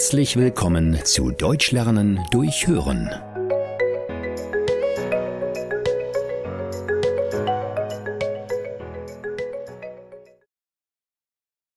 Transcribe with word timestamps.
Herzlich 0.00 0.36
willkommen 0.36 1.04
zu 1.04 1.30
Deutsch 1.30 1.72
lernen 1.72 2.26
durch 2.30 2.66
Hören. 2.66 3.10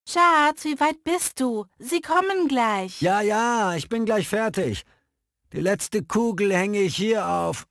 Schatz, 0.07 0.63
wie 0.63 0.79
weit 0.79 1.03
bist 1.03 1.41
du? 1.41 1.65
Sie 1.79 1.99
kommen 1.99 2.47
gleich. 2.47 3.01
Ja, 3.01 3.19
ja, 3.19 3.75
ich 3.75 3.89
bin 3.89 4.05
gleich 4.05 4.29
fertig. 4.29 4.83
Die 5.51 5.59
letzte 5.59 6.01
Kugel 6.01 6.55
hänge 6.55 6.79
ich 6.79 6.95
hier 6.95 7.27
auf. 7.27 7.67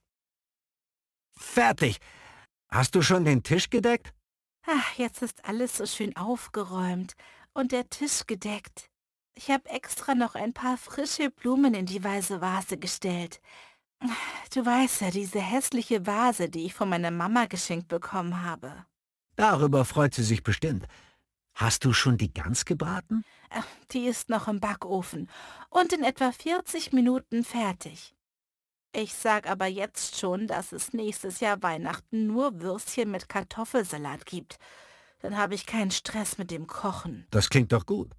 Fertig. 1.34 1.96
Hast 2.68 2.94
du 2.94 3.00
schon 3.00 3.24
den 3.24 3.42
Tisch 3.42 3.70
gedeckt? 3.70 4.12
Ach, 4.66 4.98
jetzt 4.98 5.22
ist 5.22 5.46
alles 5.46 5.78
so 5.78 5.86
schön 5.86 6.14
aufgeräumt 6.14 7.14
und 7.54 7.72
der 7.72 7.88
Tisch 7.88 8.26
gedeckt. 8.26 8.91
Ich 9.34 9.50
habe 9.50 9.68
extra 9.70 10.14
noch 10.14 10.34
ein 10.34 10.52
paar 10.52 10.76
frische 10.76 11.30
Blumen 11.30 11.74
in 11.74 11.86
die 11.86 12.02
weiße 12.02 12.40
Vase 12.40 12.76
gestellt. 12.76 13.40
Du 14.52 14.64
weißt 14.66 15.00
ja, 15.02 15.10
diese 15.10 15.40
hässliche 15.40 16.06
Vase, 16.06 16.48
die 16.48 16.66
ich 16.66 16.74
von 16.74 16.88
meiner 16.88 17.10
Mama 17.10 17.46
geschenkt 17.46 17.88
bekommen 17.88 18.42
habe. 18.42 18.84
Darüber 19.36 19.84
freut 19.84 20.14
sie 20.14 20.24
sich 20.24 20.42
bestimmt. 20.42 20.86
Hast 21.54 21.84
du 21.84 21.92
schon 21.92 22.16
die 22.18 22.32
Gans 22.32 22.64
gebraten? 22.64 23.24
Ach, 23.50 23.66
Die 23.92 24.06
ist 24.06 24.28
noch 24.28 24.48
im 24.48 24.60
Backofen 24.60 25.28
und 25.70 25.92
in 25.92 26.02
etwa 26.02 26.32
40 26.32 26.92
Minuten 26.92 27.44
fertig. 27.44 28.14
Ich 28.94 29.14
sag 29.14 29.48
aber 29.48 29.66
jetzt 29.66 30.18
schon, 30.18 30.46
dass 30.46 30.72
es 30.72 30.92
nächstes 30.92 31.40
Jahr 31.40 31.62
Weihnachten 31.62 32.26
nur 32.26 32.60
Würstchen 32.60 33.10
mit 33.10 33.28
Kartoffelsalat 33.28 34.26
gibt. 34.26 34.58
Dann 35.20 35.36
habe 35.36 35.54
ich 35.54 35.66
keinen 35.66 35.90
Stress 35.90 36.36
mit 36.36 36.50
dem 36.50 36.66
Kochen. 36.66 37.26
Das 37.30 37.48
klingt 37.48 37.72
doch 37.72 37.86
gut. 37.86 38.10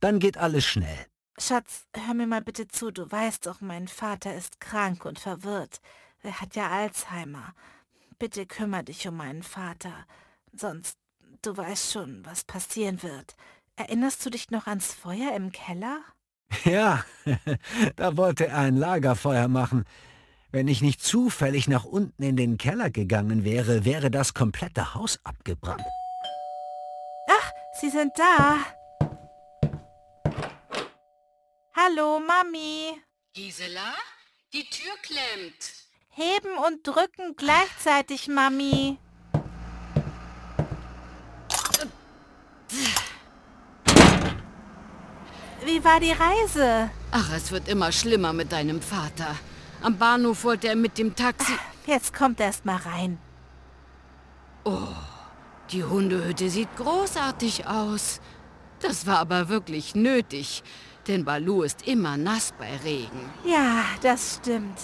Dann 0.00 0.18
geht 0.18 0.38
alles 0.38 0.64
schnell. 0.64 1.06
Schatz, 1.38 1.86
hör 1.94 2.14
mir 2.14 2.26
mal 2.26 2.42
bitte 2.42 2.68
zu. 2.68 2.90
Du 2.90 3.10
weißt 3.10 3.46
doch, 3.46 3.60
mein 3.60 3.88
Vater 3.88 4.34
ist 4.34 4.60
krank 4.60 5.04
und 5.04 5.18
verwirrt. 5.18 5.80
Er 6.22 6.40
hat 6.40 6.54
ja 6.54 6.68
Alzheimer. 6.68 7.54
Bitte 8.18 8.44
kümmere 8.44 8.84
dich 8.84 9.08
um 9.08 9.16
meinen 9.16 9.42
Vater. 9.42 9.92
Sonst, 10.52 10.98
du 11.42 11.56
weißt 11.56 11.92
schon, 11.92 12.24
was 12.26 12.44
passieren 12.44 13.02
wird. 13.02 13.36
Erinnerst 13.76 14.24
du 14.26 14.30
dich 14.30 14.50
noch 14.50 14.66
ans 14.66 14.92
Feuer 14.92 15.34
im 15.34 15.52
Keller? 15.52 16.00
Ja, 16.64 17.04
da 17.96 18.16
wollte 18.16 18.48
er 18.48 18.58
ein 18.58 18.76
Lagerfeuer 18.76 19.46
machen. 19.46 19.84
Wenn 20.50 20.66
ich 20.66 20.82
nicht 20.82 21.00
zufällig 21.00 21.68
nach 21.68 21.84
unten 21.84 22.24
in 22.24 22.36
den 22.36 22.58
Keller 22.58 22.90
gegangen 22.90 23.44
wäre, 23.44 23.84
wäre 23.84 24.10
das 24.10 24.34
komplette 24.34 24.94
Haus 24.94 25.20
abgebrannt. 25.22 25.84
Ach, 27.28 27.50
Sie 27.80 27.88
sind 27.88 28.10
da. 28.18 28.56
Hallo, 31.82 32.20
Mami. 32.20 33.00
Gisela, 33.32 33.94
die 34.52 34.68
Tür 34.68 34.92
klemmt. 35.02 35.72
Heben 36.10 36.58
und 36.66 36.86
drücken 36.86 37.36
gleichzeitig, 37.36 38.28
Mami. 38.28 38.98
Wie 45.64 45.82
war 45.82 46.00
die 46.00 46.12
Reise? 46.12 46.90
Ach, 47.12 47.32
es 47.32 47.50
wird 47.50 47.66
immer 47.68 47.92
schlimmer 47.92 48.34
mit 48.34 48.52
deinem 48.52 48.82
Vater. 48.82 49.36
Am 49.80 49.96
Bahnhof 49.96 50.44
wollte 50.44 50.68
er 50.68 50.76
mit 50.76 50.98
dem 50.98 51.16
Taxi... 51.16 51.52
Jetzt 51.86 52.12
kommt 52.12 52.40
erst 52.40 52.66
mal 52.66 52.76
rein. 52.76 53.18
Die 55.70 55.84
Hundehütte 55.84 56.50
sieht 56.50 56.76
großartig 56.76 57.66
aus. 57.66 58.20
Das 58.80 59.06
war 59.06 59.18
aber 59.18 59.48
wirklich 59.48 59.94
nötig, 59.94 60.62
denn 61.08 61.24
Balu 61.24 61.62
ist 61.62 61.86
immer 61.86 62.16
nass 62.16 62.52
bei 62.58 62.76
Regen. 62.84 63.30
Ja, 63.44 63.84
das 64.02 64.36
stimmt. 64.40 64.78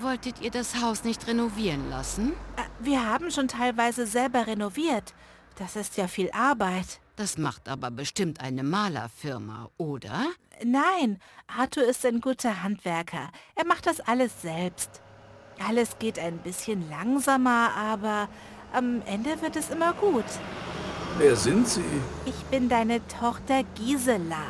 Wolltet 0.00 0.40
ihr 0.40 0.50
das 0.50 0.80
Haus 0.82 1.04
nicht 1.04 1.26
renovieren 1.26 1.88
lassen? 1.90 2.32
Äh, 2.56 2.62
Wir 2.84 3.06
haben 3.06 3.30
schon 3.30 3.48
teilweise 3.48 4.06
selber 4.06 4.46
renoviert. 4.46 5.14
Das 5.58 5.76
ist 5.76 5.96
ja 5.96 6.08
viel 6.08 6.30
Arbeit. 6.32 7.00
Das 7.16 7.36
macht 7.38 7.68
aber 7.68 7.90
bestimmt 7.90 8.40
eine 8.40 8.62
Malerfirma, 8.62 9.68
oder? 9.76 10.26
Nein, 10.64 11.18
Arthur 11.46 11.84
ist 11.84 12.04
ein 12.06 12.20
guter 12.20 12.62
Handwerker. 12.62 13.28
Er 13.54 13.66
macht 13.66 13.86
das 13.86 14.00
alles 14.00 14.40
selbst. 14.42 15.02
Alles 15.66 15.98
geht 15.98 16.18
ein 16.18 16.38
bisschen 16.38 16.88
langsamer, 16.88 17.70
aber 17.76 18.28
am 18.72 19.02
Ende 19.06 19.40
wird 19.42 19.56
es 19.56 19.70
immer 19.70 19.92
gut. 19.92 20.24
Wer 21.18 21.36
sind 21.36 21.68
Sie? 21.68 21.84
Ich 22.24 22.34
bin 22.46 22.68
deine 22.70 23.06
Tochter 23.08 23.62
Gisela. 23.76 24.46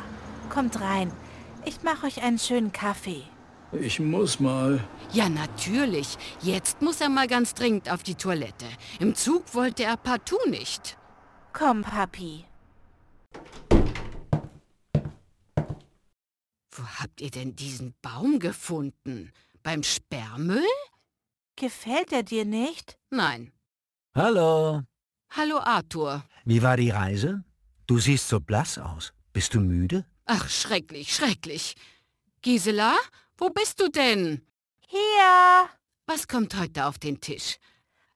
Kommt 0.52 0.82
rein. 0.82 1.10
Ich 1.64 1.82
mache 1.82 2.06
euch 2.06 2.22
einen 2.22 2.38
schönen 2.38 2.72
Kaffee. 2.72 3.22
Ich 3.72 3.98
muss 4.00 4.38
mal. 4.38 4.84
Ja, 5.10 5.30
natürlich. 5.30 6.18
Jetzt 6.42 6.82
muss 6.82 7.00
er 7.00 7.08
mal 7.08 7.26
ganz 7.26 7.54
dringend 7.54 7.90
auf 7.90 8.02
die 8.02 8.16
Toilette. 8.16 8.66
Im 9.00 9.14
Zug 9.14 9.54
wollte 9.54 9.84
er 9.84 9.96
partout 9.96 10.46
nicht. 10.50 10.98
Komm, 11.54 11.80
Papi. 11.80 12.44
Wo 16.70 16.82
habt 17.00 17.22
ihr 17.22 17.30
denn 17.30 17.56
diesen 17.56 17.94
Baum 18.02 18.38
gefunden? 18.38 19.32
Beim 19.62 19.82
Sperrmüll? 19.82 20.62
Gefällt 21.56 22.12
er 22.12 22.24
dir 22.24 22.44
nicht? 22.44 22.98
Nein. 23.08 23.52
Hallo. 24.14 24.82
Hallo 25.30 25.60
Arthur. 25.60 26.24
Wie 26.44 26.62
war 26.62 26.76
die 26.76 26.90
Reise? 26.90 27.42
Du 27.86 27.98
siehst 27.98 28.28
so 28.28 28.38
blass 28.38 28.76
aus. 28.76 29.14
Bist 29.32 29.54
du 29.54 29.60
müde? 29.60 30.04
Ach, 30.34 30.48
schrecklich, 30.48 31.14
schrecklich. 31.14 31.74
Gisela, 32.40 32.96
wo 33.36 33.50
bist 33.50 33.78
du 33.80 33.90
denn? 33.90 34.40
Hier. 34.88 35.68
Was 36.06 36.26
kommt 36.26 36.58
heute 36.58 36.86
auf 36.86 36.98
den 36.98 37.20
Tisch? 37.20 37.58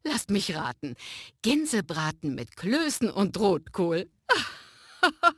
Lasst 0.02 0.30
mich 0.30 0.54
raten. 0.54 0.96
Gänsebraten 1.42 2.34
mit 2.34 2.56
Klößen 2.56 3.10
und 3.10 3.38
Rotkohl. 3.38 4.10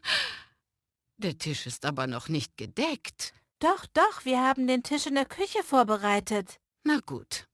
Der 1.16 1.36
Tisch 1.36 1.66
ist 1.66 1.84
aber 1.84 2.06
noch 2.06 2.28
nicht 2.28 2.56
gedeckt. 2.56 3.32
Doch, 3.58 3.84
doch, 3.86 4.24
wir 4.24 4.40
haben 4.40 4.68
den 4.68 4.84
Tisch 4.84 5.06
in 5.06 5.16
der 5.16 5.26
Küche 5.26 5.64
vorbereitet. 5.64 6.60
Na 6.84 7.00
gut. 7.04 7.48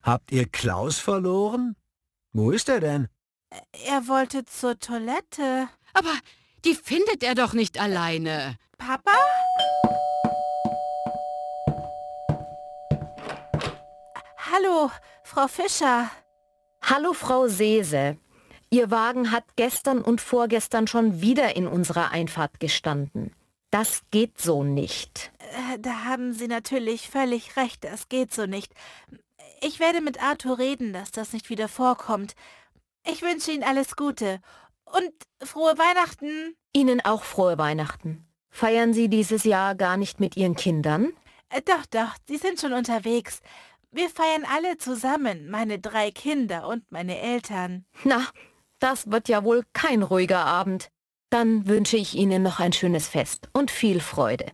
Habt 0.00 0.30
ihr 0.30 0.48
Klaus 0.48 1.00
verloren? 1.00 1.74
Wo 2.32 2.52
ist 2.52 2.68
er 2.68 2.78
denn? 2.78 3.08
Er 3.84 4.06
wollte 4.06 4.44
zur 4.44 4.78
Toilette. 4.78 5.68
Aber 5.92 6.14
die 6.64 6.74
findet 6.74 7.22
er 7.22 7.34
doch 7.34 7.52
nicht 7.52 7.78
alleine. 7.80 8.56
Papa? 8.78 9.12
Hallo, 14.36 14.90
Frau 15.22 15.48
Fischer. 15.48 16.10
Hallo 16.82 17.12
Frau 17.12 17.48
Seese. 17.48 18.18
Ihr 18.70 18.90
Wagen 18.90 19.30
hat 19.30 19.44
gestern 19.56 20.02
und 20.02 20.20
vorgestern 20.20 20.86
schon 20.86 21.20
wieder 21.20 21.56
in 21.56 21.66
unserer 21.66 22.10
Einfahrt 22.10 22.60
gestanden. 22.60 23.34
Das 23.70 24.02
geht 24.10 24.40
so 24.40 24.62
nicht. 24.62 25.32
Äh, 25.72 25.78
Da 25.78 26.04
haben 26.04 26.32
Sie 26.32 26.48
natürlich 26.48 27.08
völlig 27.08 27.56
recht, 27.56 27.84
das 27.84 28.08
geht 28.08 28.32
so 28.32 28.46
nicht. 28.46 28.72
Ich 29.60 29.80
werde 29.80 30.00
mit 30.00 30.22
Arthur 30.22 30.58
reden, 30.58 30.92
dass 30.92 31.10
das 31.10 31.32
nicht 31.32 31.50
wieder 31.50 31.68
vorkommt. 31.68 32.34
Ich 33.06 33.22
wünsche 33.22 33.52
Ihnen 33.52 33.64
alles 33.64 33.96
Gute 33.96 34.40
und 34.96 35.12
frohe 35.42 35.76
Weihnachten. 35.78 36.54
Ihnen 36.72 37.00
auch 37.04 37.22
frohe 37.22 37.58
Weihnachten. 37.58 38.26
Feiern 38.50 38.94
Sie 38.94 39.08
dieses 39.08 39.44
Jahr 39.44 39.74
gar 39.74 39.96
nicht 39.96 40.20
mit 40.20 40.36
Ihren 40.36 40.54
Kindern? 40.54 41.12
Äh, 41.50 41.62
Doch, 41.62 41.86
doch, 41.86 42.14
Sie 42.28 42.36
sind 42.36 42.60
schon 42.60 42.72
unterwegs. 42.72 43.40
Wir 43.90 44.08
feiern 44.08 44.44
alle 44.52 44.76
zusammen, 44.78 45.50
meine 45.50 45.78
drei 45.78 46.10
Kinder 46.10 46.66
und 46.68 46.90
meine 46.90 47.18
Eltern. 47.20 47.84
Na, 48.04 48.26
das 48.80 49.10
wird 49.10 49.28
ja 49.28 49.44
wohl 49.44 49.64
kein 49.72 50.02
ruhiger 50.02 50.44
Abend. 50.44 50.88
Dann 51.30 51.66
wünsche 51.66 51.96
ich 51.96 52.14
Ihnen 52.14 52.42
noch 52.42 52.60
ein 52.60 52.72
schönes 52.72 53.08
Fest 53.08 53.48
und 53.52 53.70
viel 53.70 54.00
Freude. 54.00 54.46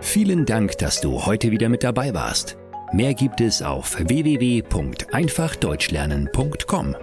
Vielen 0.00 0.44
Dank, 0.44 0.76
dass 0.78 1.00
du 1.00 1.24
heute 1.24 1.50
wieder 1.50 1.70
mit 1.70 1.82
dabei 1.82 2.12
warst. 2.12 2.58
Mehr 2.92 3.14
gibt 3.14 3.40
es 3.40 3.62
auf 3.62 3.96
www.einfachdeutschlernen.com. 3.98 6.96